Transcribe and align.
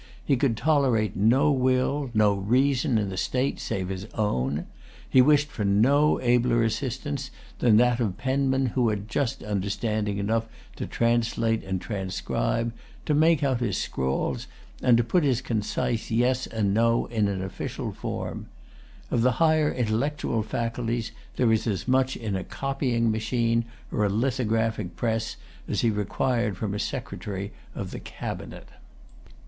He 0.25 0.35
could 0.35 0.57
tolerate 0.57 1.15
no 1.15 1.51
will, 1.51 2.09
no 2.15 2.33
reason, 2.33 2.97
in 2.97 3.09
the 3.09 3.17
state 3.17 3.59
save 3.59 3.89
his 3.89 4.05
own. 4.15 4.65
He 5.07 5.21
wished 5.21 5.49
for 5.49 5.63
no[Pg 5.63 6.19
272] 6.23 6.31
abler 6.33 6.63
assistance, 6.63 7.31
than 7.59 7.77
that 7.77 7.99
of 7.99 8.17
penmen 8.17 8.65
who 8.69 8.89
had 8.89 9.07
just 9.07 9.43
understanding 9.43 10.17
enough 10.17 10.47
to 10.77 10.87
translate 10.87 11.63
and 11.63 11.79
transcribe, 11.79 12.73
to 13.05 13.13
make 13.13 13.43
out 13.43 13.59
his 13.59 13.77
scrawls, 13.77 14.47
and 14.81 14.97
to 14.97 15.03
put 15.03 15.23
his 15.23 15.39
concise 15.39 16.09
Yes 16.09 16.47
and 16.47 16.73
No 16.73 17.05
into 17.05 17.31
an 17.33 17.43
official 17.43 17.91
form. 17.91 18.47
Of 19.11 19.21
the 19.21 19.33
higher 19.33 19.71
intellectual 19.71 20.41
faculties, 20.41 21.11
there 21.35 21.51
is 21.53 21.67
as 21.67 21.87
much 21.87 22.17
in 22.17 22.35
a 22.35 22.43
copying 22.43 23.11
machine, 23.11 23.65
or 23.91 24.03
a 24.03 24.09
lithographic 24.09 24.95
press, 24.95 25.35
as 25.67 25.81
he 25.81 25.91
required 25.91 26.57
from 26.57 26.73
a 26.73 26.79
secretary 26.79 27.51
of 27.75 27.91
the 27.91 27.99
cabinet. 27.99 28.67